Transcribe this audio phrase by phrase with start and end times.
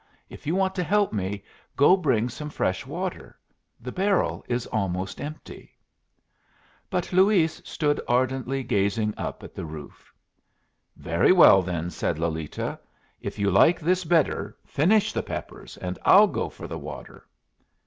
[0.31, 1.43] If you want to help me,
[1.75, 3.37] go bring some fresh water.
[3.79, 5.77] The barrel is almost empty."
[6.89, 10.11] But Luis stood ardently gazing up at the roof.
[10.95, 12.79] "Very well, then," said Lolita.
[13.19, 17.27] "If you like this better, finish the peppers, and I'll go for the water."